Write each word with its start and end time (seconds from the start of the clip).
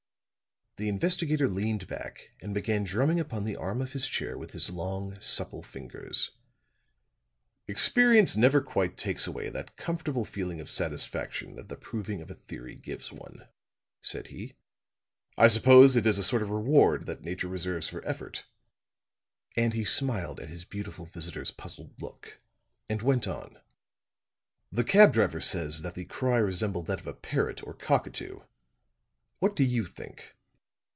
The 0.77 0.89
investigator 0.89 1.47
leaned 1.47 1.85
back 1.85 2.31
and 2.41 2.55
began 2.55 2.83
drumming 2.85 3.19
upon 3.19 3.45
the 3.45 3.55
arm 3.55 3.83
of 3.83 3.93
his 3.93 4.07
chair 4.07 4.35
with 4.35 4.49
his 4.49 4.71
long 4.71 5.19
supple 5.19 5.61
fingers. 5.61 6.31
"Experience 7.67 8.35
never 8.35 8.61
quite 8.61 8.97
takes 8.97 9.27
away 9.27 9.49
that 9.49 9.75
comfortable 9.75 10.25
feeling 10.25 10.59
of 10.59 10.71
satisfaction 10.71 11.53
that 11.53 11.69
the 11.69 11.75
proving 11.75 12.19
of 12.19 12.31
a 12.31 12.35
theory 12.35 12.73
gives 12.73 13.11
one," 13.11 13.47
said 14.01 14.29
he. 14.29 14.55
"I 15.37 15.49
suppose 15.49 15.95
it 15.95 16.07
is 16.07 16.17
a 16.17 16.23
sort 16.23 16.41
of 16.41 16.49
reward 16.49 17.05
that 17.05 17.21
Nature 17.21 17.47
reserves 17.49 17.87
for 17.87 18.03
effort." 18.07 18.45
And 19.55 19.73
he 19.75 19.83
smiled 19.85 20.39
at 20.39 20.49
his 20.49 20.65
beautiful 20.65 21.05
visitor's 21.05 21.51
puzzled 21.51 22.01
look, 22.01 22.39
and 22.89 23.03
went 23.03 23.27
on: 23.27 23.61
"The 24.71 24.83
cab 24.85 25.13
driver 25.13 25.41
says 25.41 25.83
that 25.83 25.93
the 25.93 26.05
cry 26.05 26.37
resembled 26.39 26.87
that 26.87 27.01
of 27.01 27.05
a 27.05 27.13
parrot 27.13 27.61
or 27.67 27.75
cockatoo. 27.75 28.39
What 29.37 29.55
do 29.55 29.63
you 29.63 29.85
think?" 29.85 30.35